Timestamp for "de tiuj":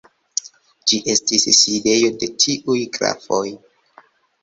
2.25-2.81